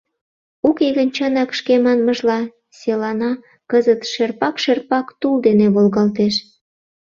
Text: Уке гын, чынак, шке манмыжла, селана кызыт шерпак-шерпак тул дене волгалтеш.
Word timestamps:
Уке 0.67 0.87
гын, 0.97 1.07
чынак, 1.15 1.49
шке 1.59 1.73
манмыжла, 1.83 2.39
селана 2.79 3.31
кызыт 3.71 4.01
шерпак-шерпак 4.13 5.07
тул 5.19 5.35
дене 5.45 5.67
волгалтеш. 5.75 6.35